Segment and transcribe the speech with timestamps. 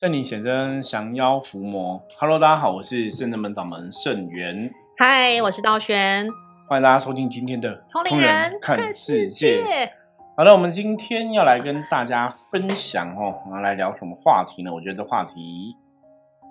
[0.00, 2.04] 圣灵显真，降妖伏魔。
[2.20, 4.72] Hello，大家好，我是圣人门掌门圣元。
[4.96, 6.28] 嗨，我是道玄。
[6.68, 9.90] 欢迎大家收听今天的通灵人看世界。
[10.36, 14.72] 好了，我们今天要来跟大家分享哦，我们来聊什么话题呢？
[14.72, 15.74] 我觉得这话题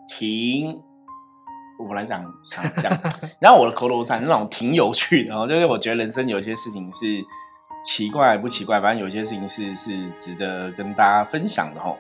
[0.10, 0.82] 挺，
[1.80, 3.00] 我来讲想讲，
[3.40, 7.24] 然后我的口头禅那种挺有趣的哦，就是我觉得人生有些事情是
[7.86, 11.96] 奇怪不奇怪，反正有些事情是是值得跟大家分享的哦。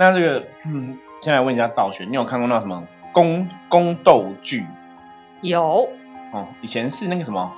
[0.00, 4.64] 那这个，嗯，先来问一下道玄，你有看过那什么宫宫斗剧？
[5.42, 5.90] 有
[6.32, 7.52] 哦，以前是那个什么，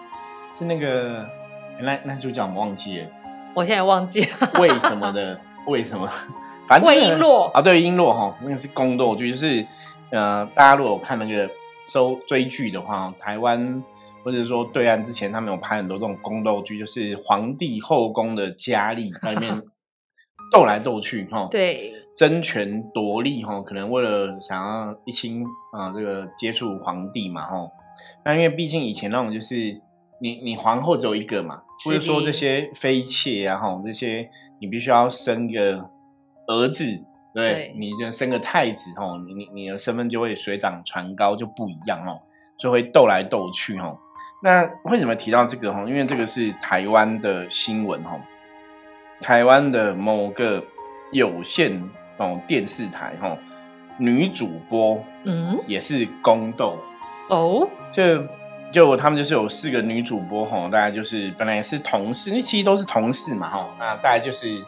[0.53, 1.29] 是那个
[1.77, 3.07] 原来那主角我们忘记了，
[3.55, 6.11] 我现在忘记了为什么的 为什么？
[6.67, 9.65] 反正魏璎珞啊，对，璎珞哈，那个是宫斗剧，就是
[10.11, 11.49] 呃，大家如果有看那个
[11.87, 13.85] 收追剧的话，台湾
[14.25, 19.63] 或者说对岸之前他们有拍很多这种宫斗剧，就是皇帝后宫的佳丽在里面。
[20.53, 27.71] 斗来斗去哈，对，争权夺利哈，可能为了想要一亲啊，这个接触皇帝嘛哈。
[28.25, 29.81] 那因为毕竟以前那种就是
[30.21, 34.29] 你你皇后只有一个嘛，或者说这些妃妾啊哈，这些
[34.61, 35.89] 你必须要生个
[36.47, 36.85] 儿子，
[37.35, 42.21] 对，你就生个太子哈，你你你的身份就会水涨船高，就不一样哦，
[42.59, 43.99] 就会斗来斗去哈。
[44.43, 45.85] 那为什么提到这个哈？
[45.85, 48.21] 因为这个是台湾的新闻哈。
[49.23, 50.65] 台湾的某个
[51.13, 53.39] 有线哦电视台哈
[53.99, 55.61] 女主播嗯？
[55.67, 56.79] 也是宫斗。
[57.29, 57.69] 哦？
[57.93, 58.27] 就
[58.73, 64.63] 就他们就是有四个女主播哈大概就是本来是同事因为其实都是同事嘛哈那大概就是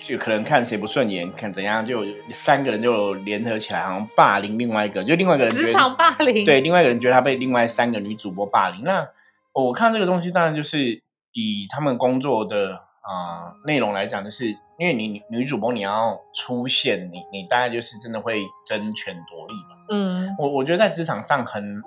[0.00, 6.44] 就可能看谁不顺眼看怎样就三个人就联合起来好像霸凌另外一个就另外一个人职场霸凌？
[6.44, 8.82] 对另外一个人觉得他被另外三个女主播霸凌。
[8.84, 9.08] 那
[9.52, 12.89] 我看这个东西当然就是以他们工作的。
[13.00, 14.46] 啊，内容来讲，就是
[14.78, 19.76] 因为你女主播你要出现，你你大概就是真的会争权夺利嘛。
[19.88, 21.82] 嗯，我我觉得在职场上很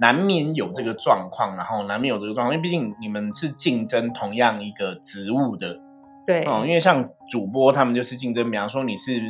[0.00, 5.78] 难免有这个状况，然后难免有这个状况，因为毕竟你们是竞争同样一个职务的。
[6.26, 9.22] 对，哦，因为像主播他们就是竞争，比方说你是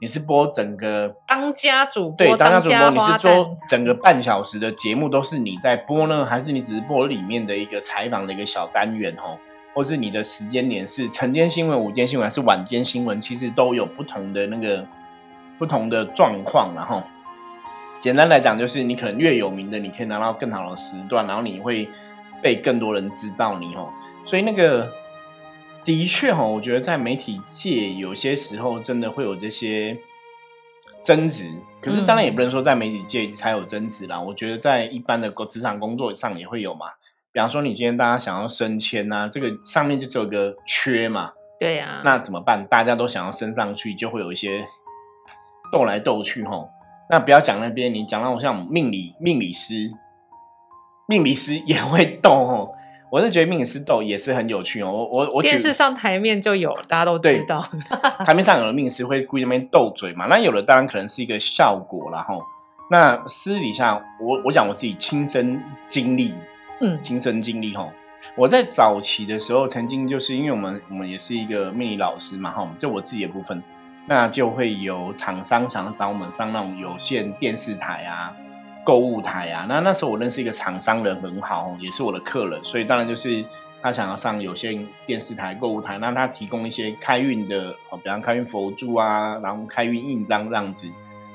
[0.00, 9.16] 你是播整个当家主播，对，当家主播你是做整个半小时的节目都是你在播呢，还是你只是播里面的一个采访的一个小单元？
[9.16, 9.38] 哦。
[9.76, 14.86] 或是你的时间点是晨间新闻、午间新闻还是晚间新闻，其实都有不同的那个
[15.58, 16.74] 不同的状况。
[16.74, 17.02] 然后
[18.00, 21.90] 简单来讲，就是你可能越有名的，你可以拿到更好的时段，然后你会
[22.42, 23.92] 被更多人知道你哦。
[24.24, 24.90] 所以那个
[25.84, 29.98] 的确哈，我觉得在媒体界有些时候真的会有这些
[31.04, 31.50] 争执。
[31.82, 36.86] 可是当然也不能说在媒体界才有争执啦，我觉得在一般的职场工作上也会有嘛。
[37.36, 41.32] 比方说，你今天大家想要升迁呐，这个上面就只有个缺嘛。
[41.60, 42.00] 对呀。
[42.02, 42.66] 那怎么办？
[42.66, 44.66] 大家都想要升上去，就会有一些
[45.70, 46.70] 斗来斗去吼。
[47.10, 49.92] 那不要讲那边，你讲到我像命理命理师，
[51.06, 52.72] 命理师也会斗哦。
[53.12, 54.90] 我是觉得命理师斗也是很有趣哦。
[54.90, 57.68] 我我我电视上台面就有，大家都知道。
[58.24, 60.24] 台面上有的命理师会故意那边斗嘴嘛。
[60.24, 62.44] 那有的当然可能是一个效果啦吼。
[62.90, 66.32] 那私底下，我我讲我自己亲身经历。
[66.80, 67.90] 嗯，亲身经历哈，
[68.36, 73.62] 我在早期的时候，曾经就是因为我们我们也是一个命理老师嘛哈，就我自己的部分，
[74.06, 78.36] 那就会有厂商想要找我们上那种有线电视台啊、
[78.84, 79.64] 购物台啊。
[79.66, 83.42] 那那时候我认识一个厂商人很好，也是我的客人，所以当然就是
[83.80, 90.86] 他想要上有线电视台、购物台，那他提供一些开运的哦，比方开运佛珠啊，然后开运印章这样子。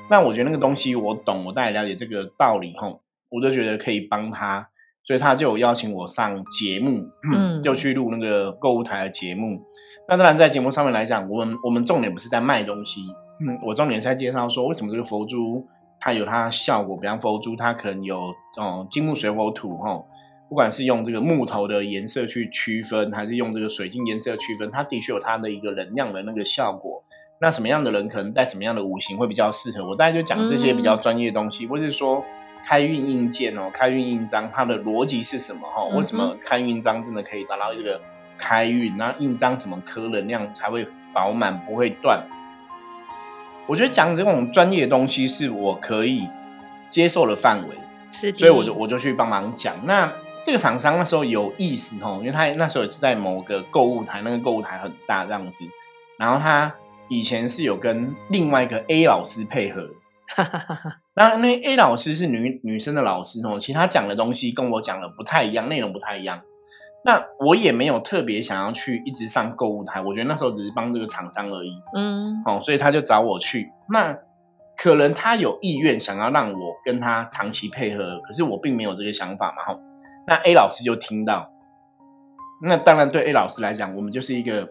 [0.08, 4.68] 那我觉得那个东西我懂，我大概了解这个道理后，我就觉得可以帮他。
[5.04, 7.08] 所以他就有邀请我上节目，
[7.62, 9.60] 就去录那个购物台的节目。
[10.08, 13.00] 那当然在节目上面来讲，我们我们重点不是在卖东西，
[13.40, 15.66] 嗯，我重点是在介绍说为什么这个佛珠
[16.00, 16.96] 它有它效果。
[16.96, 20.04] 比方佛珠它可能有哦金木水火土哈，
[20.48, 27.02] 不管是用这个木头的颜色去区分，还是用这个水晶颜色区分，它的确有它的一个能量的那个效果。
[27.40, 29.96] 那什么样的人可能戴什么样的五行会比较适合我？
[29.96, 32.24] 大概就讲这些比较专业的东西，或是说。
[32.64, 35.84] 开运印件哦，开运印章，它的逻辑是什么哈？
[35.96, 38.00] 为什么开运印章真的可以达到这个
[38.38, 38.96] 开运？
[38.96, 42.26] 那印章怎么刻能量才会饱满不会断？
[43.66, 46.28] 我觉得讲这种专业的东西是我可以
[46.90, 47.76] 接受的范围，
[48.10, 49.86] 是，所以我就我就去帮忙讲。
[49.86, 50.12] 那
[50.42, 55.64] 这个厂商那时候有意思哦，因为他那时候也是在某个购物台，那个购物台很大这样子，
[56.16, 56.74] 然后他
[57.08, 59.90] 以前是有跟另外一个 A 老师配合。
[61.14, 66.42] 那那 A 老师是女女生的老师哦，其实他讲的东西跟我讲的不太一样，内容不太一样。
[67.04, 71.74] 那我也没有特别想要去一直上购物台，我觉得那时候只是帮这个厂商而已。
[71.96, 73.70] 嗯，哦，所以他就找我去。
[73.88, 74.18] 那
[74.76, 79.64] 可能他有意愿想要让我跟他长期配合，可是我并没有这个想法嘛。
[79.64, 79.80] 哈，
[80.26, 81.50] 那 A 老师就听到，
[82.62, 84.70] 那当然对 A 老师来讲，我们就是一个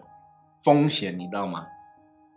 [0.64, 1.66] 风险，你知道吗？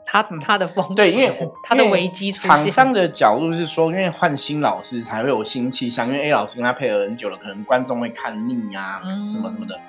[0.06, 2.50] 他他的风险，对，因为他的危机出现。
[2.50, 9.80] 厂商的角度是说，因为换新老师才会有新气象，因为 A 老师跟他配合很久了，可能观众会看腻啊，什么什么的。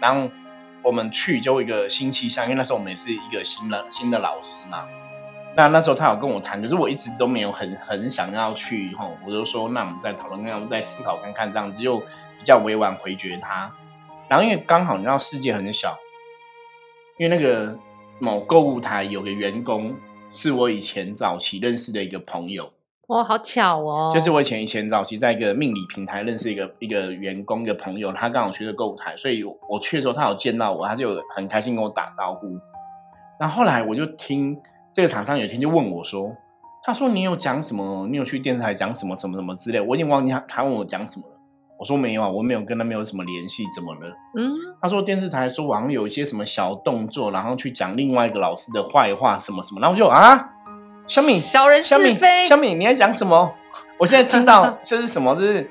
[0.00, 0.30] 然后
[0.82, 4.86] 我们去就一个新气象，因为那时候我们也是一个新的新的老师嘛。
[5.54, 13.72] 那那时候他有跟我谈，可是我一直都没有很很想要去吼，我就说那我们再讨论，那我们再思考看看，这样子就比较委婉回绝他。
[14.28, 15.98] 然后因为刚好你知道世界很小，
[17.18, 17.78] 因为那个。
[18.20, 19.94] 某购物台有个员工
[20.34, 22.70] 是我以前早期认识的一个朋友，
[23.06, 24.10] 哇，好巧哦！
[24.12, 32.58] 就是我以前以前早期在一个命理平台认识一个一个员工的朋友，他刚好去这购物台，所以我去的时候他有见到我，他就很开心跟我打招呼。
[33.40, 34.58] 那后来我就听
[34.92, 36.36] 这个厂商有一天就问我说
[36.84, 38.06] ：“他说你有讲什么？
[38.06, 41.39] 你有去电视台讲什么什么什么之类？”我已经忘记他他问我讲什么了。
[41.80, 44.14] 我说没有啊，我没有跟他没有什么联系，怎么了？
[44.36, 50.50] 嗯，他说电视台说网上有一些什么小动作，然后去讲另外一个老师的坏话，什么什么，然后我就啊，
[51.08, 53.54] 小敏，小人是非，小敏，你在讲什么？
[53.98, 55.34] 我现在听到 这是什么？
[55.36, 55.70] 这是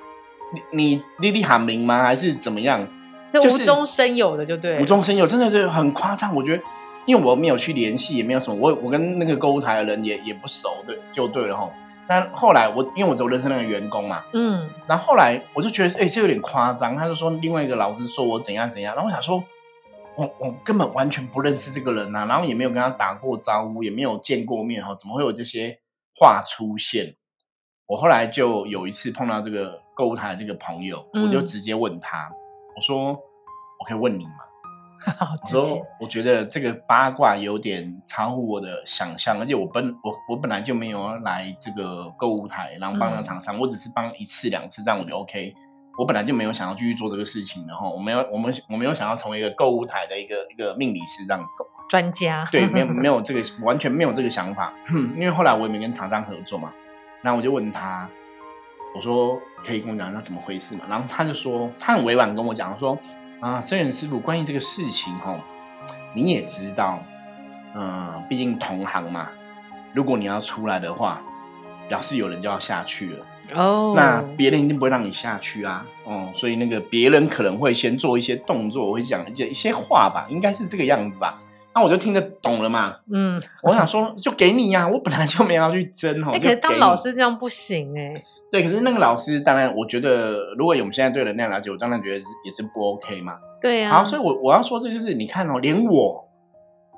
[0.52, 0.62] 你
[0.96, 2.02] 你丽丽喊名吗？
[2.02, 2.88] 还是怎么样？
[3.32, 6.36] 那无中生有的就对，无中生有，真的是很夸张。
[6.36, 6.64] 我觉得，
[7.06, 11.70] 因为我没有去联系，也没有什么，我我跟那个购物台的人也也不熟，对，就对了哈。
[12.10, 16.96] 但后来我因为我只有认识那个员工嘛，嗯，然后后来我就觉得，哎，这有点夸张。
[16.96, 19.44] 他就说另外一个老师说我怎样怎样，然后我想说，
[20.16, 25.78] 我我根本完全不认识这个人呐，然后也没有跟他打过招呼，也没有见过面哈，怎么会有这些
[26.16, 27.16] 话出现？
[27.86, 32.32] 我后来就有一次碰到这个购物台的这个朋友，我就直接问他，
[32.76, 34.49] 我说，我可以问你吗？
[35.42, 45.56] 我说，我觉得这个八卦有点超乎我的想象，而且我本我我本来就没有来这个购物台，然后帮那厂商，我只是帮一次两次，这样我就 OK。
[45.98, 51.64] 我本来就没有想要继续做这个事情的哈，我没有我们我没有想要成为一个购物台的一个一个命理师这样子。
[51.90, 54.74] 专家对，没有 没有这个完全没有这个想法，
[55.16, 56.72] 因为后来我也没跟厂商合作嘛，
[57.22, 58.10] 然后我就问他，
[58.96, 62.98] 我说可以跟我讲那怎么回事嘛，然后他就说他很委婉跟我讲说。
[63.40, 65.40] 啊，生源师傅，关于这个事情哈，
[66.14, 67.04] 你也知道，
[67.74, 69.30] 嗯，毕竟同行嘛，
[69.94, 71.22] 如果你要出来的话，
[71.88, 73.94] 表示有人就要下去了哦。
[73.96, 81.42] 那别人一定不会让你下去啊，哦，所以那个别人可能会先做一些动作，会讲一些一些话吧，应该是这个样子吧。
[81.76, 86.32] 那我就听得懂了嘛，嗯，我想说就给你呀，我本来就没有要去争哦。
[86.34, 88.24] 哎，可是当老师这样不行哎。
[88.52, 93.38] 对，可是那个老师，当然我觉得，如果我们现在对人那样了解，我当然觉得是也是不 OK 嘛。
[93.62, 93.92] 对呀。
[93.92, 96.28] 好，所以我我要说，这就是你看哦，连我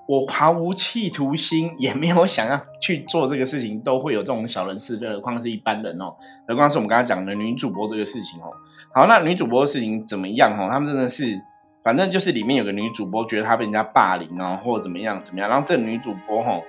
[0.08, 6.16] 我毫无企图心，也没有想要去做这个事情，都会有这种小人事，更何况是一般人哦。
[6.48, 8.54] 何况是我们刚刚讲的女主播这个事情哦。
[8.94, 10.70] 好，那女主播的事情怎么样哦？
[10.72, 11.42] 他们真的是。
[11.84, 15.50] 反正就是里面有个女主播，觉得她被人家霸凌啊，或者怎么样怎么样。
[15.50, 16.62] 然后这个女主播哈，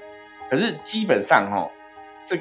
[0.51, 1.71] 可是基本上哈，
[2.25, 2.37] 这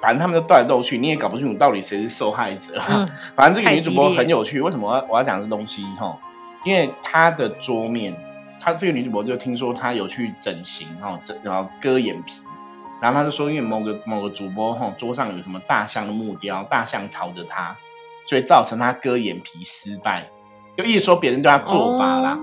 [0.00, 2.80] 反正他们都斗来斗去，你也搞不清楚到底谁是受害者。
[3.34, 6.18] 反正这个女主播很有趣，为什么我要讲这东西哈？
[6.64, 8.16] 因为她的桌面，
[8.60, 12.42] 她这个女主播就听说她有去整形哈，整然后割眼皮，
[13.02, 17.76] 然后她就说，因为某个某个主播哈桌上有什么大象的木雕，大象朝着她，
[18.26, 20.28] 所以造成她割眼皮失败。
[20.78, 22.38] 就一直说别人对他做法啦，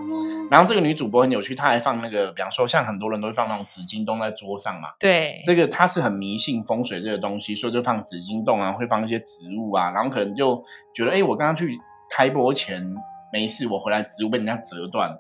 [0.52, 4.90] 然后这个女主播很有趣，她还放那个，比方说像很多人都会放那种纸巾洞在桌上嘛。
[5.00, 11.80] 对，这个她是很迷信风水这个东西，所以就放纸巾洞啊，会放一些植物啊，然后可能就觉得，哎，我刚刚去
[12.12, 12.94] 开播前
[13.32, 15.18] 没事，我回来植物被人家折断，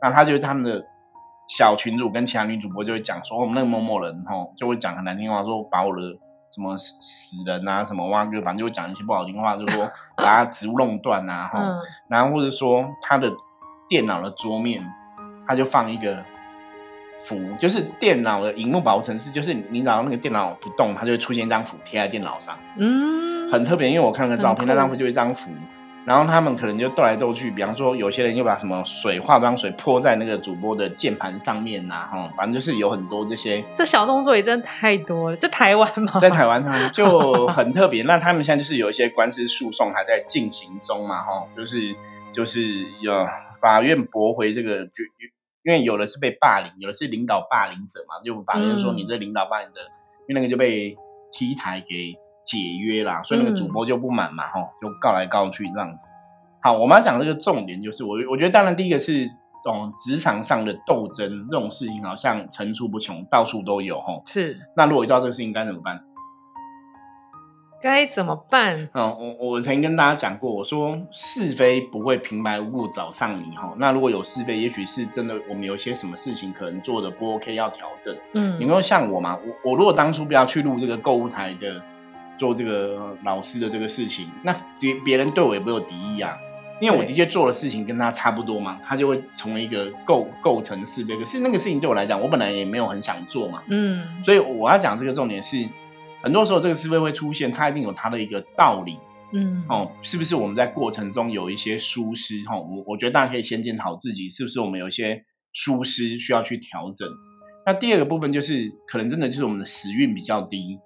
[0.00, 0.86] 那她就是他们的
[1.50, 6.00] 小群主跟其他女主播就会讲说，我们那个某某人吼就会讲很难听话，说把我的。
[6.54, 11.60] 什么死死人啊，什么挖哥，反正就会讲一些不好听话，就说 把他植物弄断啊，哈，
[12.08, 13.32] 然后或者说他的
[13.88, 14.88] 电脑的桌面，
[15.48, 16.24] 他就放一个
[17.24, 25.50] 符，就是电脑的荧幕保护程式，就是你拿到那个电脑不动，它就会出现一张符贴在电脑上，嗯，很特别，因为我看个照片，那张符就一张符。
[26.06, 33.64] 然后他们可能就斗来斗去，比方说有些人又把什么水化妆水泼在那个主播的键盘上面呐，哈，反正就是有很多这些。
[33.74, 36.18] 这小动作也真的太多了， 在台湾吗？
[36.20, 38.02] 在台湾他们就很特别。
[38.06, 41.96] 那他们现在就是有一些官司诉讼还在进行中嘛，哈，就是
[42.32, 43.26] 就是有
[43.58, 45.04] 法院驳回这个，决
[45.64, 49.80] 因为有的是被霸凌，有的是领导霸凌者嘛，就法院说你这领导霸凌者，
[50.28, 50.98] 因为那个就被
[51.32, 52.18] T 台给。
[52.44, 56.08] 解约啦，所以那个主播就不满嘛，吼，就告来告去这样子。
[56.62, 64.22] 好，我们要讲这个重点，就是我我觉得当然第一个是这种职场上的斗争这种事情，好像层出不穷，到处都有吼。
[64.26, 64.60] 是。
[64.76, 66.02] 那如果遇到这个事情该怎么办？
[67.82, 68.88] 该怎么办？
[68.94, 73.74] 嗯，我我曾经跟大家讲过，我说是非不会平白无故找上你哈。
[73.76, 78.16] 那如果有是非，也许是真的，我们有些什么事情可能做的不 OK，要调整。
[78.32, 81.82] 嗯，你说像我嘛，我我如果当初不要去录这个购物台的，
[82.38, 86.38] 做这个老师的这个事情，那别别人对我也不有敌意啊，
[86.80, 91.16] 因为我的确做的事情跟他差不多嘛，他就会成为一个构构成是非。
[91.16, 93.62] 可是那个事情对我来讲，我本来也没有很想做嘛。
[93.68, 95.68] 嗯，所以我要讲这个重点是。
[96.22, 98.98] 很多时候，这个是非会出现，它一定有它的一个道理，
[99.34, 102.42] 嗯，哦，是不是我们在过程中有一些疏失？
[102.46, 107.10] 哈，我我觉得大家可以先检讨自己，是不是我们有一些疏失需要去调整？
[107.66, 110.78] 那第二个部分就是，可能真的就是我们的时运比较低，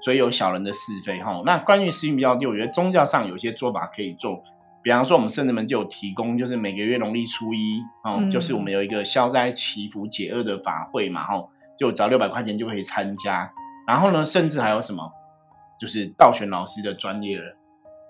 [0.00, 1.42] 所以有小人的是非，哈。
[1.44, 4.44] 那关于时运比较低，我觉得宗教上有些做法可以做，
[4.82, 11.48] 比方说我们圣人们就有提供，就是每个月农历初一，哦，就是我们有一个消灾祈福解厄的法会嘛，哈，
[11.78, 13.52] 就只要六百块钱就可以参加。
[13.86, 15.12] 然后呢，甚至还有什么，
[15.80, 17.56] 就是道玄老师的专业了，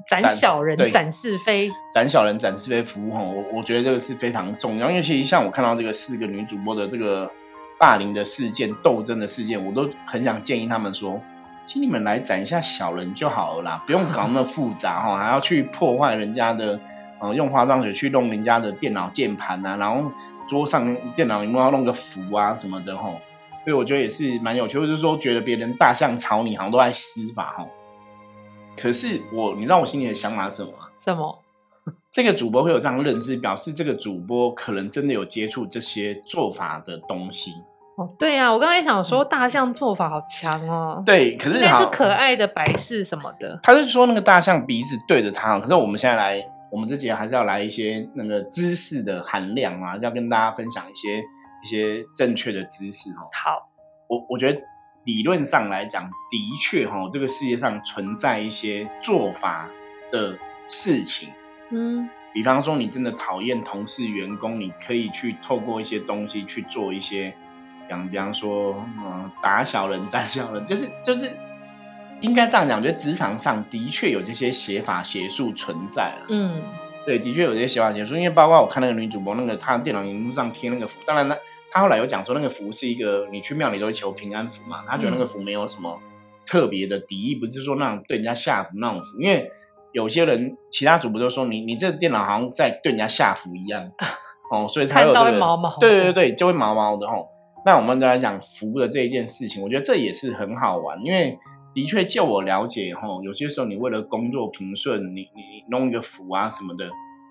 [0.07, 7.31] 斩小人，斩是非，斩小人，斩是非服务哈，我我觉得这个是非常重要，因为其实像我看到这个四个女主播的这个
[7.79, 11.21] 霸凌的事件、斗争的事件，我都很想建议他们说，
[11.67, 16.81] 请你们来斩一下小人就好了啦，不用搞那么复杂哈，还要去破坏人家的，
[17.21, 20.13] 嗯，用化妆水去弄人家的电脑键盘啊，然后
[20.49, 23.11] 桌上电脑荧幕要弄个符啊什么的哈。
[23.65, 27.67] 所以我觉得也是蛮有趣，就是说觉得别人大象朝你好像都在施法哈。
[28.77, 30.89] 可是我，你知道我心里的想法是什么吗？
[30.99, 31.43] 什么？
[32.13, 37.53] 这个主播会有这样认知，表示这个主播可能真的有接触这些做法的东西。
[37.97, 41.03] 哦，对呀，我刚才想说大象做法好强哦。
[41.05, 43.59] 对，可是那是可爱的白事什么的。
[43.63, 51.25] 他是说那个大象鼻子对着他，可是我们现在来，我们这节还是要来一些那个知识的含量啊，要跟大家分享一些。
[51.65, 53.71] 一些正确的知识哦，好，
[54.09, 54.61] 我我觉得
[55.03, 59.69] 理论上来讲，的确哈，这个世界上存在一些做法
[60.13, 60.39] 的
[60.69, 61.31] 事情，
[61.71, 67.35] 嗯，比方说你真的讨厌同事员工，你可以去透过一些东西去做一些，
[67.89, 71.31] 讲比方说，嗯，打小人、 斩小人，就是就是
[72.21, 76.63] 应该这样讲，我觉得职场上的确有这些写法邪术存在了，嗯，
[77.05, 81.37] 对，的确有这些写法邪术，因为包括我看那个女主播，那个她电脑荧幕上贴那个符，当然呢。
[81.73, 86.01] 她后来有讲说，那个符是一个你去庙里都会求平安符嘛，她觉得那个符没有什么
[86.47, 89.51] 特别的敌意，不是说那种对人家下符那种符，因为
[89.93, 93.91] 有些人其他主播都说你你这电脑好像在对人家下符一样
[94.51, 95.33] 哦，所以才有这个
[95.79, 97.29] 对对对对就会毛毛的吼。
[97.67, 101.41] 那我们再来讲福的这一件事情，我觉得这也是很好玩，因为
[101.75, 106.91] 的确就我了解吼，有些时候你为了工作平顺，你你弄一个符啊什么的，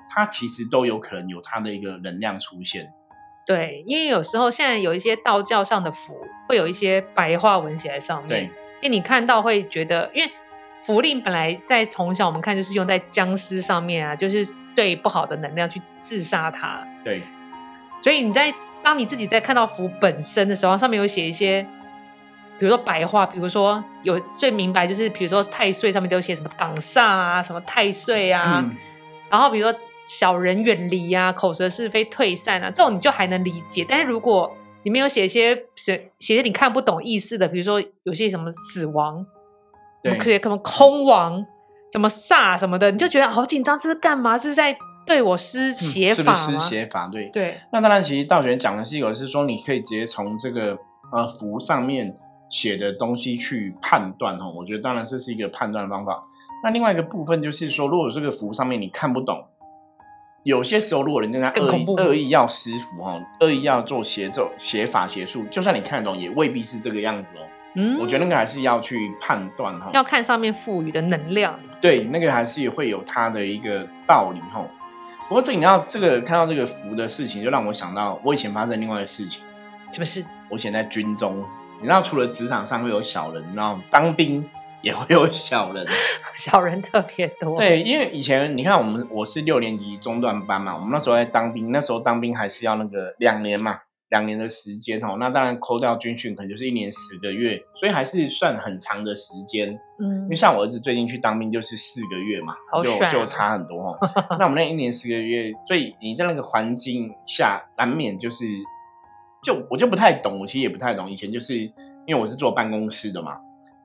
[0.10, 2.92] 它其实都有可能有它的一个能量出现。
[3.48, 6.18] 对，因为有时候现在有一些道教上的符，
[6.50, 8.28] 会有一些白话文写在上面。
[8.28, 8.50] 对，
[8.82, 10.30] 就你看到会觉得，因为
[10.84, 16.86] 符令本来在从小我们看就是用在僵尸上面啊，就是对不好的能量去自杀它。
[17.06, 17.22] 对，
[18.02, 18.54] 所以你在
[18.86, 21.68] 当你自己在看到符本身的时候，上面有写一些，
[22.58, 28.64] 比如说白话，比如说有最明白就是，比如说太岁上面都有写什么挡煞啊，什么太岁啊，
[29.30, 29.78] 然后比如说。
[30.08, 33.88] 小人远离啊，口舌是非退散啊，这种你就还能理解。
[33.90, 39.26] 但是如果里面有写一些写写些你看不懂意思的，比如说有些什么死亡，
[40.04, 41.48] 对，可以什么空亡，
[41.92, 44.38] 什么煞什么的，你就觉得好紧张，这是干嘛？
[44.38, 46.34] 这是在对我施邪法吗？
[46.34, 47.56] 施邪法，对对。
[47.72, 50.78] 那当然，其实道玄讲的是一个，是说你可以直接从这个
[51.12, 52.16] 呃符上面
[52.50, 54.54] 写的东西去判断哦。
[54.56, 56.24] 我觉得当然这是一个判断方法。
[56.64, 59.46] 那另外一个部分就是说，如果这个符上面你看不懂。
[60.44, 67.42] 有些时候，如果人家恶意恶意要施符哈，恶意要做邪咒、邪法、邪术，就算你看得懂，也未必是这个样子哦。
[67.74, 71.60] 嗯，我觉得那个还是要去判断哈，要看上面赋予的能量。
[71.82, 74.68] 对，那个还是会有它的一个道理哈。
[75.28, 79.42] 不过这你要这个看到这个福的事情，就让我想到我以前发生另外的事情。
[79.92, 80.26] 什么事？
[80.50, 81.46] 我以前在军中，
[81.80, 84.50] 你知道，除了职场上会有小人，你知道当兵。
[84.82, 85.88] 也会有小人，
[86.38, 87.58] 小人特别多。
[87.58, 93.80] 对，因为以前你看我们我是六年级中段班嘛，我们那时候在当兵，那时候当兵还是要那个两年嘛，
[94.10, 95.18] 两年的时间哦。
[95.20, 99.80] 那当然扣掉军训，可能就是一年十个月，所以还是算很长的时间。
[100.00, 103.98] 嗯，因为像我儿子最近去当兵就是四个月嘛，就就差很多哦。
[104.38, 108.46] 那我们那一年十个月，所以你在那个环境下，难免就是，
[109.44, 111.10] 就我就不太懂，我其实也不太懂。
[111.10, 113.38] 以前就是因为我是坐办公室的嘛。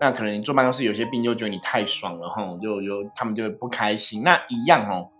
[0.02, 4.22] 那可能你坐办公室有些兵就觉得你太爽了哈，就就他们就不开心。
[4.22, 5.10] 那一样哦，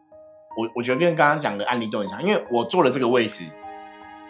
[0.57, 3.45] 我我觉得跟刚刚讲的案例都很像，因为我坐了这个位置，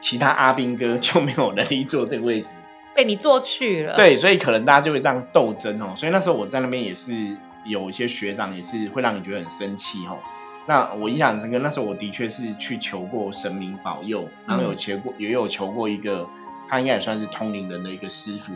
[0.00, 2.56] 其他阿兵哥就没有能力坐这个位置，
[2.94, 3.96] 被你坐去了。
[3.96, 5.92] 对，所以可能大家就会这样斗争哦。
[5.96, 10.18] 所以那时候我在那边也是有一些学长也是会让你觉得很生气哦。
[10.66, 16.26] 那我印象很深刻，那时候我的确是去求过神明保佑，然后有求过也有求过一个，
[16.68, 18.52] 他应该也算是通灵人的一个师傅。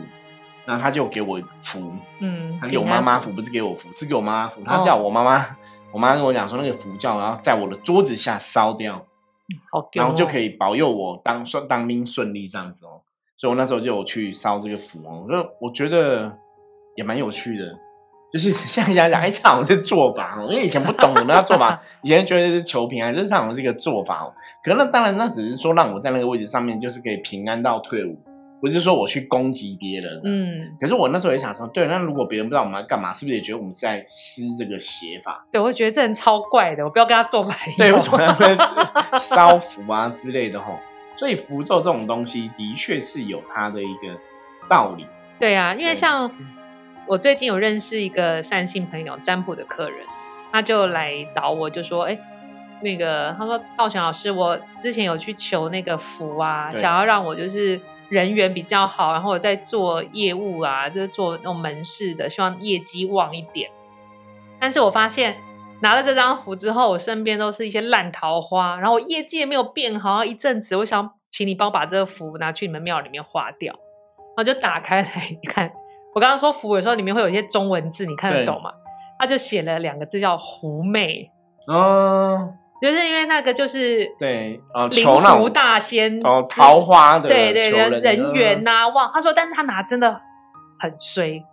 [0.65, 4.61] 然后他就给我符，嗯，他给我妈妈符，不是给我符，是给我妈妈符。
[4.65, 5.57] 他叫我妈妈，
[5.91, 9.05] 我妈跟我讲说那个符叫，然后在我的桌子下烧掉，
[9.71, 13.01] 好，然后就可以保佑我当顺当兵顺利这样子哦。
[13.37, 16.37] 所以我那时候就有去烧这个符哦，我我觉得
[16.95, 17.77] 也蛮有趣的，
[18.31, 24.33] 就是现在想想，哎，这好像是做法哦，因为以前不懂我们要做法， 以前觉得是求平安，这好像是一个做法哦。
[24.63, 28.19] 可那当然，那只是说让我在那个位置上面，就是可以平安到退伍。
[28.65, 35.45] 不是说我去攻击别人，嗯，可是我那时候也想说，对，那如果别人不知道我们要干嘛，是不是也觉得我们是在施这个邪法？
[35.51, 37.77] 对，我觉得这人超怪的，我不要跟他做朋友。
[37.77, 38.33] 对，为什么要
[39.19, 40.79] 烧符啊之类的吼？
[41.15, 44.19] 所以符咒这种东西的确是有它的一个
[44.67, 45.05] 道理。
[45.37, 46.31] 对啊，因为像
[47.07, 50.07] 我最近有认识一个善信朋友占卜的客人，
[50.51, 52.17] 他就来找我，就说，哎，
[52.81, 57.79] 那个他说道玄老师，我之前有去求那个符啊，想要让我就是。
[58.09, 63.71] 人缘比较好，然后我在做业务啊，就是做那种门市的，希望业绩旺一点。
[64.59, 65.37] 但是我发现
[65.81, 70.23] 拿了这张符之后，我身边都是一些烂桃花，然后我业绩也没有变好。
[70.23, 75.73] 一阵子，我想请你帮我把这个符拿去你们庙里面化掉，然后就打开来看。
[76.13, 78.71] 我刚刚说符有时候里面会有一些中文字，你看得懂吗？
[79.19, 81.31] 他就写了两个字叫“狐媚”。
[81.71, 82.57] 嗯。
[82.81, 89.11] 就是因为那个就是对啊，灵狐大仙哦，桃花的对对对人缘呐，旺。
[89.13, 90.21] 他说，但是他拿真的
[90.77, 91.45] 很衰，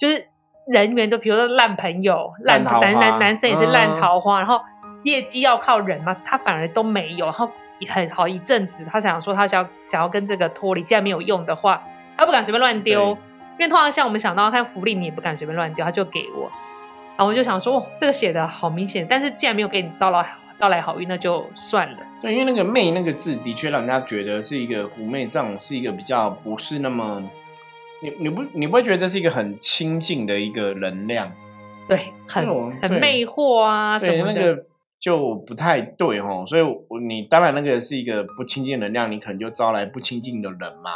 [0.00, 0.26] 就是
[0.66, 4.62] 人缘都比如说烂朋友，烂男男男生也是烂桃花，然后
[5.04, 7.26] 业绩要靠人嘛，他反而都没有。
[7.26, 7.50] 然后
[7.88, 11.82] 很好一阵子，他想说他想想要跟这个脱离，既然没有用的话，
[12.16, 13.18] 他不敢随便乱丢，
[13.58, 16.50] 因为通常像我们想到看福利，你也不敢随便乱丢，他就给我。
[17.16, 20.26] 然后我就想说，这个写的好明显，但是既然没有给你招了。
[20.60, 22.06] 招来好运那就算了。
[22.20, 27.30] 对，因为那个“媚”那个字的确让人家觉得是一个妩媚，这样是一个比较不是那么，
[28.02, 31.32] 你你不你不会觉得这是一个很亲近的一个能量？
[31.88, 32.46] 对，很
[32.78, 34.64] 很魅惑啊什么的，那个
[35.00, 36.44] 就不太对哈。
[36.44, 36.62] 所以，
[37.02, 40.90] 你当然那个是一个不亲近能量，你可能就招来不亲近的人嘛。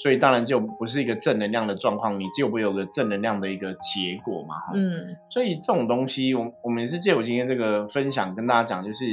[0.00, 4.56] 所以当然就不是一个正能量的状况，你就不会有个正能量的一个结果嘛。
[4.74, 9.04] 嗯，所以这种东西，我我们也是借我今天这个分享跟大家讲，就是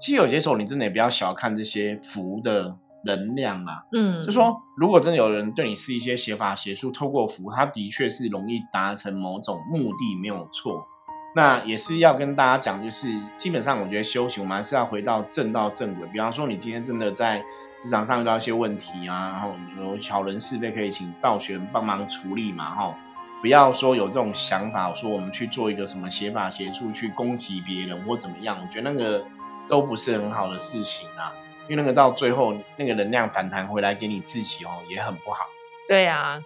[0.00, 3.84] 其实有些时候你真的也不要小看这些符的能量啊。
[3.92, 10.86] 嗯，就说如果真的有人对你是一些邪法邪术，透过符，他的确是容易达成某种目的，没有错。
[11.34, 16.08] 那也是要跟大家讲，就是基本上我觉得修行，我们还是要回到正道正轨。
[16.12, 17.44] 比方说，你今天真的在。
[17.76, 22.96] 职场上遇到一些问题啊，然后有小人是非可以请道玄帮忙处理嘛，哈，
[23.42, 29.24] 不要说有这种想法，说我们去做一个什么邪法邪术去攻击别人或怎么样，我觉得那个
[29.68, 31.34] 都不是很好的事情啊，
[31.68, 35.44] 因为那个到最后那个能量反弹回来给你自己哦，也很不好。
[35.86, 36.40] 对啊，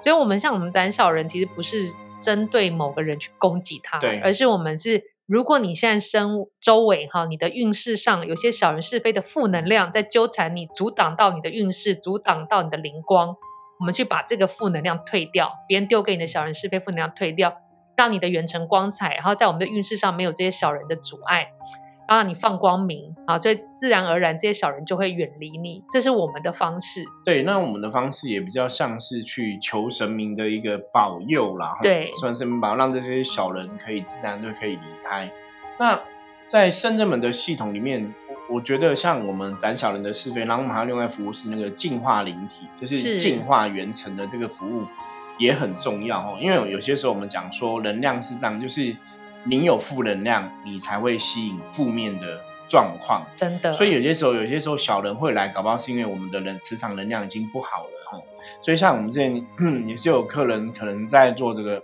[0.00, 5.04] 所以我们像我们斩小人，其实不是针对某个人去攻击他，对，而是我们是。
[5.28, 13.36] 如果你现在身周围哈，你的运势上有些小人是非的负能量在纠缠你，阻挡到你的运势，阻挡到你的灵光，
[13.78, 17.58] 我们去把这个负能量退掉，别人丢给你的小人是非负能量退掉，
[17.94, 21.50] 让你的元成光彩，然后在我们的运势上没有这些小人的阻碍。
[22.16, 27.04] 让你放光明啊，所以自然而然这些小人就会远离你，这是我们的方式。
[27.24, 31.76] 对，那我们的方式也比较像是去求神明的一个保佑啦。
[31.82, 35.30] 对，算神明保佑，让这些小人可以自然就可以离开。
[35.78, 36.00] 那
[36.46, 38.14] 在圣人们的系统里面，
[38.50, 44.86] 我觉得像我们斩小人的是非，然后我们还要另外服务是那个净化灵体，就是净化元成的这个服务
[45.36, 46.38] 也很重要哦。
[46.40, 48.96] 因为有些时候我们讲说能量是这样，就是。
[49.44, 53.26] 你有负能量，你才会吸引负面的状况。
[53.34, 58.20] 真的，所以有些时候，有些时候小人会来，搞不好是因为我们的人磁场能量已经不好了哈。
[58.62, 59.46] 所以像我们之前
[59.88, 61.82] 也是有客人可能在做这个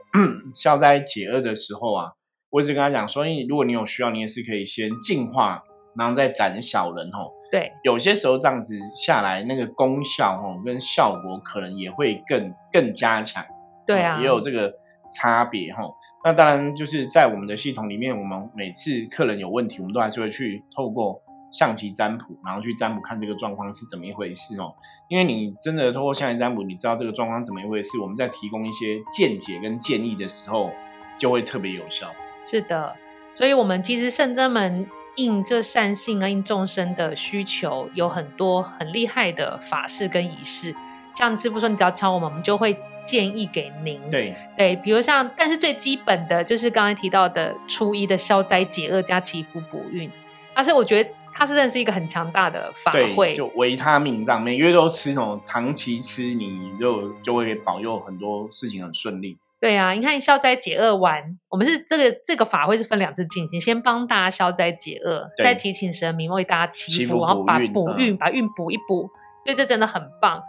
[0.54, 2.12] 消灾解厄的时候啊，
[2.50, 5.62] 我一直跟他讲说，如果你有需要，你也是可以先净化，
[5.96, 7.18] 然后再斩小人哈。
[7.50, 13.46] 对，有些时候这样子下来，那个功效哈跟效果可能也会更更加强。
[13.86, 14.74] 对啊，也有这个。
[15.14, 21.22] 差别哈，那当然就是在我们的系统里面，我们每次客人有问题，我们都还是会去透过
[21.52, 24.74] 象棋占卜，然后去占卜看这个状况是怎么一回事哦。
[25.08, 30.72] 因为你真的透过象棋占卜，你知道这个状况怎么一回事，我们在提供一些见解跟建议的时候，
[31.16, 32.08] 就会特别有效。
[32.44, 32.96] 是的，
[33.34, 40.74] 所以我们其实圣真门应这善性啊，应众生的需求，有很多很厉害的法事跟仪式。
[41.16, 44.00] 像师傅说，你只要敲我们，我们就会建议给您。
[44.10, 50.10] 对对，比如像，但是最基本的就是刚才提到的初一的消灾解厄加祈福补运。
[50.54, 59.36] 但是我觉得它是真的是一个很强大的法会，就维他命这样，每个月都吃，那种长期吃，你就就会保佑很多事情很顺利。
[59.60, 69.10] 对啊，你看消灾解厄完，我们是这个这个法会是分两次进行，先帮大家消灾解厄，再祈请神明为大家祈福，然后把补运把运补一补，
[69.44, 70.42] 所以这真的很棒。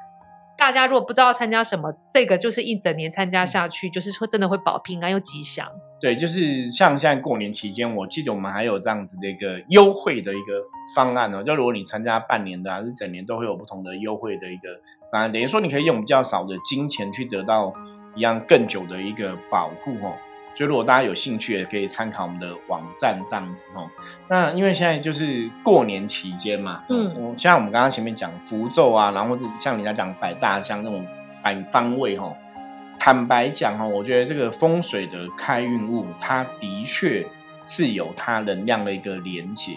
[0.58, 5.68] 大家如果不知道参加什么，这个就是一整年参加下去，就是说真的会保平安又吉祥。
[6.02, 10.64] 对，就是像现在过年期间，我记得我们还有这样子的一个优惠的一个
[10.96, 11.44] 方案哦。
[11.44, 14.80] 就如果你参加半年的还是整年，都会有不同的优惠的一个
[15.12, 17.74] 方案，等于说你可以用比较少的金钱去得到
[18.16, 20.14] 一样更久的一个保护哦。
[20.56, 23.90] 所以，如果大家有兴趣，也可以参考我们的网站这样子哦。
[24.30, 31.06] 那因为现在就是过年期间嘛，嗯，像我们刚刚前面讲符咒啊，然后像人家讲摆大香那种
[31.44, 32.34] 摆方位哈，
[32.98, 37.26] 坦白讲哈，我觉得这个风水的开运物，它的确
[37.68, 39.74] 是有它能量的一个连接。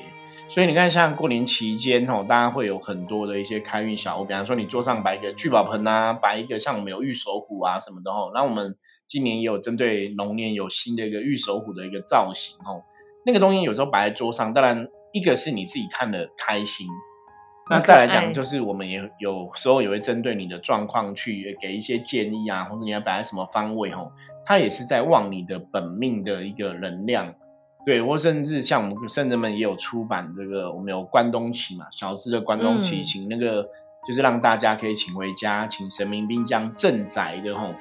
[0.51, 8.31] 所以你看，像过年期间哦，大家会有很多的一些开运小物，比方说你桌上摆一个聚宝盆啊，摆一个像我们有玉手虎啊什么的哦。
[8.35, 8.77] 那我们
[9.09, 12.83] 今年也有针对龙年有新的一个玉手虎的一个造型哦。
[13.27, 16.87] 那个东西有时候摆在桌上，当然一个是你自己看的开心，
[17.69, 24.13] 那再来讲就是我们也有时候也会针对你的状况去给一些建议啊，或者你要摆在什么方位哦，
[24.47, 27.35] 它也是在旺你的本命的一个能量。
[27.85, 33.69] 对，或甚至像我们圣人们也有出版这个，我们有关东旗嘛，小资的关东旗，请那个
[34.07, 37.75] 就是让大家可以请回家，请神明兵将镇宅的吼。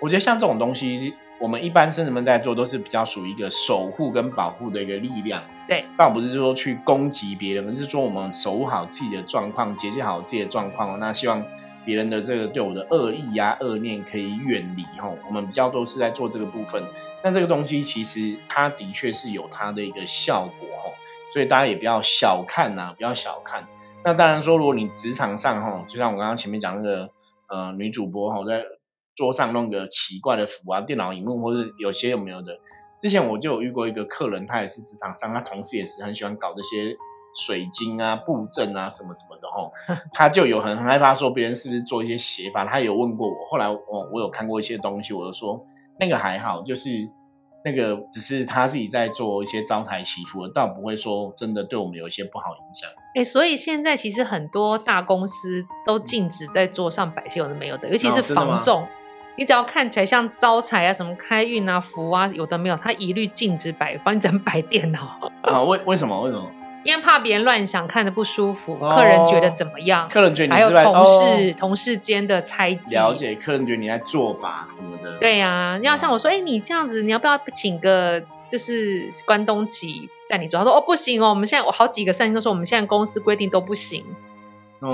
[0.00, 5.42] 我觉得像这种东西，我们一般圣人们在做都是比较属于一个守护跟保护的一个力量。
[5.68, 10.98] 对，倒不是说去攻击别人，而是说我们守护好自己的状况，解决好自己的状况。
[10.98, 11.44] 那希望
[11.84, 15.16] 别人的这个对我的恶意呀、恶念可以远离吼。
[15.26, 16.82] 我们比较多是在做这个部分。
[17.22, 20.96] 那这个东西其实它的确是有它的一个效果哦，
[21.32, 23.66] 所以大家也不要小看呐，不要小看。
[24.02, 27.10] 那当然说，如果你职场上哈，就像我刚刚前面讲那个
[27.48, 28.64] 呃女主播哈，在
[29.14, 32.58] 桌上弄个奇怪的符啊，电脑荧幕或者有些有没有的，
[33.02, 36.96] 之前我就有遇过一个客人，他也是职场上，他同事也是很喜欢搞这些
[37.34, 39.72] 水晶啊、布阵啊什么什么的吼，
[40.12, 43.80] 他就有很很害怕说别人是不是做一些邪法，他有问过我，后来我
[44.12, 45.66] 我有看过一些东西，我就说。
[46.02, 47.10] 那个还好，就是
[47.62, 52.88] 那个只是他自己在做一些招财祈福，倒不会说真的对我们有一些不好影响。
[53.14, 58.86] 哎，所以现在其实很多大公司都禁止在桌上摆些有的没有的，尤其是防重，
[59.36, 65.18] 你只要看起来像招财啊、什么开运啊、福啊，有的没有，他一律禁止摆放，你只能摆电脑。
[65.44, 65.62] 啊？
[65.64, 66.18] 为为什么？
[66.22, 66.50] 为什么？
[66.82, 70.08] 因为怕别人乱想，看着不舒服，客人觉得怎么样？
[70.08, 72.94] 客人觉得还有同事同事间的猜忌。
[72.94, 75.18] 了解，客人觉得你在做法什么的。
[75.18, 80.58] 对呀，要像我说，哎，你这样子，你要不要请个就是关东旗在你桌？
[80.58, 84.04] 他说，哦，不行哦，我们现在我好几个善心都说，我们现在公司规定都不行，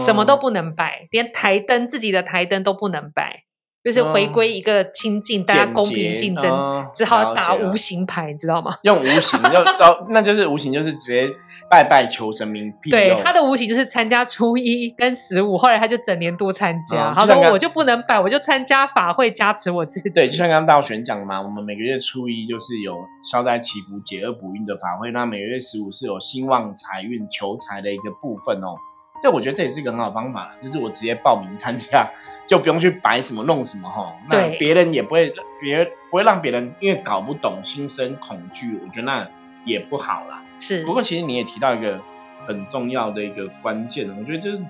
[0.04, 3.44] 什么都不能摆，连台灯自己的台灯都不能摆。
[3.86, 8.78] 就是回归一个亲近，大家公平竞争，只好打无形牌，你知道吗？
[8.82, 11.32] 用无形，就到 那就是无形，就是直接
[11.70, 12.74] 拜拜求神明。
[12.90, 17.14] 对，他的无形就是参加初一跟十五，后来他就整年都参加。
[17.14, 20.10] 他说我就不能拜，我就参加法会加持我自己。
[20.10, 28.74] 对，就像刚刚道玄讲的嘛，我们每个月初一就是有消灾祈福、解厄补运的法会，那每个月十五是有兴旺财运、求财的一个部分哦。
[29.22, 32.10] 这我觉得这也是一个很好方法，就是我直接报名参加，
[32.46, 34.16] 就不用去摆什么弄什么哈。
[34.28, 39.28] 那别人也不会，别不会让别人因为搞不懂心生恐惧，我觉得那
[39.64, 40.42] 也不好啦。
[40.58, 40.84] 是。
[40.84, 42.00] 不过其实你也提到一个
[42.46, 44.64] 很重要的一个关键，我觉得就是，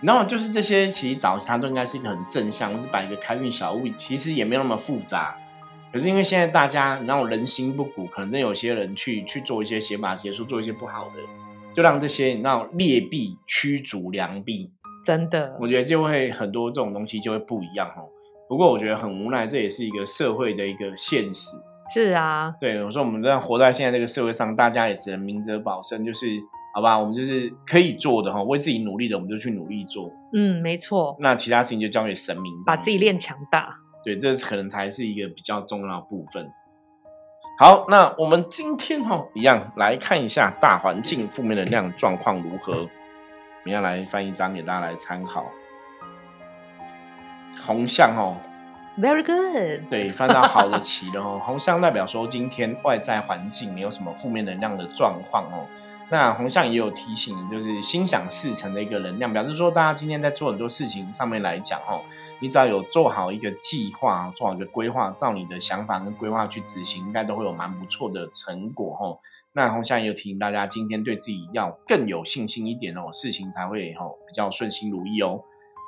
[0.00, 5.36] 然后就是这些其实早期它都应该是一个很正向，或是摆一个开运小物，其实也没有那么复杂。
[5.92, 11.20] 可是因为现在大家然后人心不古，可能有些人去去做一些邪法邪术，做一些不好的。
[11.74, 14.70] 就让这些那种劣币驱逐良币，
[15.04, 18.08] 真的，我觉得就会很多这种东西就会不一样哦。
[18.48, 21.56] 不过我觉得很无奈，这也是一个社会的一个现实。
[21.92, 26.26] 是啊，对，我说我们这样活在现在这个社会上，大家也只能明哲保身，就是
[26.74, 30.12] 好吧，我们就是可以做的哈，为自己努力的，我们就去努力做。
[30.32, 31.16] 嗯，没错。
[31.18, 33.78] 那其他事情就交给神明，把自己练强大。
[34.04, 36.50] 对，这可能才是一个比较重要的部分。
[37.62, 42.72] 好，那我们今天哈一样来看一下大环境负面能量状况如何。
[42.72, 42.88] 我
[43.62, 45.44] 们要来翻一张给大家来参考。
[47.64, 48.34] 红象哦
[48.98, 49.88] ，Very good。
[49.88, 51.40] 对，翻到好的旗了哦。
[51.46, 55.68] 红象代表说今天外在环境没有什么负面能量的状况哦。
[56.12, 62.02] 那红象也有提醒，就是心想事成的一个能量，表示说大家今天在做很多事情上面来讲哦，
[62.38, 69.18] 你只要有做好一个计划，做好一个规划，照你的想法跟规划去执行，应该都会有蛮不错的成果哦。
[69.54, 75.44] 那红象也有提醒大家，今天对自己要更有信心一点哦，事情才会哦比较顺心如意哦。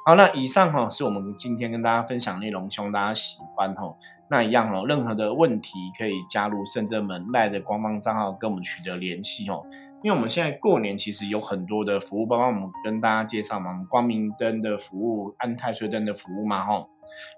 [0.06, 3.94] 好，那以上哈是我们今天跟大家分享内容，希望大家喜欢哈。
[4.28, 9.64] 那一样哦，任何的问题可以加入圣正门赖的官方账号跟我们取得联系哦。
[10.02, 16.90] 因为我们现在过年其实有很多的服务，包括我们跟大家介绍嘛，光明灯的服务、安太岁灯的服务嘛吼。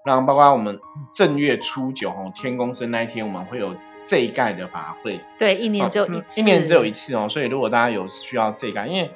[0.05, 0.79] 然后包括我们
[1.13, 5.21] 正月初九哦，天公生那一天，我们会有这一盖的法会。
[5.39, 7.29] 对，一年只有一次，一年只有一次哦。
[7.29, 9.11] 所以如果大家有需要这一盖，因为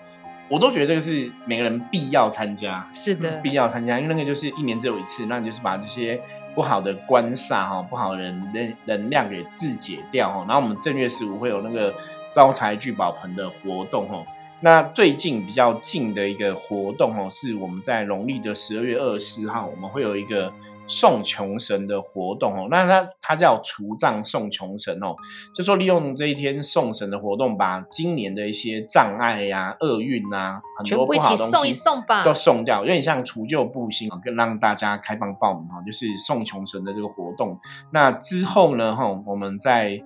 [0.50, 6.22] 我都觉得这个是每个人必要参加，是的，必要参加，因为那个就是一年只有一次，那你就是把这些
[6.56, 10.46] 不好的官煞哈、不好的人能能量给自解掉哈。
[10.48, 11.94] 然后我们正月十五会有那个
[12.32, 14.26] 招财聚宝盆的活动哈。
[14.60, 20.54] 那最近比较近的一个活动哦，是我们在农历的十二月二十号，我们会有一个。
[20.92, 25.16] 送穷神的活动哦，那它它叫除障送穷神哦，
[25.56, 31.82] 就说利用这一天送神的活动，把今年的一些障碍呀、厄运啊，很多不好的东西
[32.26, 37.60] 都送掉，有点像除旧布新啊更让大家开放报名哈，就是送穷神的这个活动。
[37.92, 40.04] 那之后呢，哈，我们在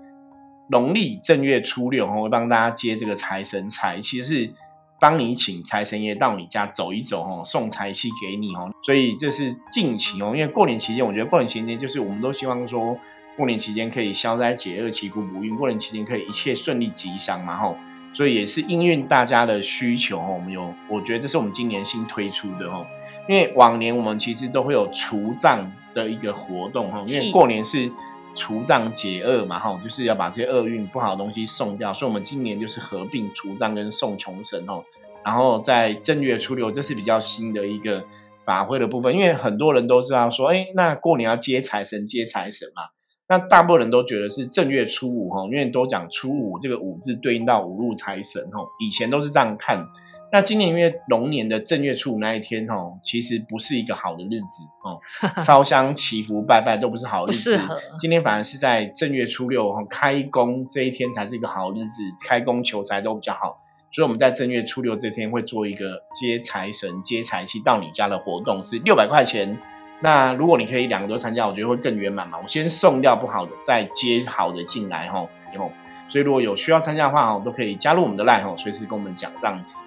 [0.70, 4.54] 农历正月初六哈，会帮大家接这个财神财，其实是。
[5.00, 12.98] 帮你请财神爷到你家走一走哦，送财气给你哦，所以这是近期哦，因为过年期间，我觉得过年期间就是我们都希望说，
[13.36, 17.78] 过年期间可以消灾解厄、祈福补运，过年期间可以一切顺利吉祥嘛吼，
[18.14, 22.88] 所以也是应运大家的需求哦，我们有，我觉得这是我们今年新推出的哦，
[23.28, 27.92] 因为往年我们其实都会有除障的一个活动哈，因为过年是。
[28.36, 34.84] 除障解厄嘛，哈，就是要把这些厄运不好的东西送掉，所以我们今年就是合并除障跟送穷神哦。
[35.24, 38.04] 然后在正月初六，这是比较新的一个
[38.44, 42.84] 法会的部分，因为很多人都知道说，哎，那过年要接财神，接财神嘛。
[43.28, 49.88] 那大部分人都觉得是正月初五哈，因为都讲初五这个五字对应到五路财神哦，以前都是这样看。
[50.36, 55.00] 那今年因为龙年的正月初五那一天哦，其实不是一个好的日子哦，
[55.40, 57.58] 烧香祈福拜拜都不是好日子。
[58.02, 63.62] 今天反而是在正月初六哦，开工这一天才是一个好日子，开工求财都比较好。
[63.94, 69.58] 所以我们在正月初六这天会做一个接财神、接财气到你家的活动，是六百块钱。
[70.02, 72.40] 那如果你可以两个都参加，我觉得会更圆满嘛。
[72.44, 75.30] 我先送掉不好的，再接好的进来哈。
[75.54, 75.72] 以后，
[76.10, 79.78] 所以如果有需要参加的话哦，都可以加入我们的 line 哈，随时跟我们讲这样子。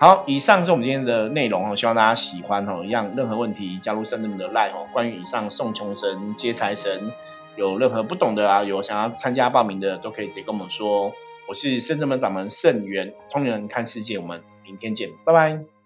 [0.00, 2.82] 好，以上是我们今天的内容哦，希望大家喜欢哦。
[2.88, 4.86] 让，任何问题加入圣人的 line 哦。
[4.94, 7.12] 关于以上送穷神、接财神，
[7.54, 11.12] 有任何不懂的啊，有想要参加报名的，都可以直接跟我们说。
[11.46, 15.79] 我是圣人门掌门盛元，通人看世界，我们明天见，拜拜。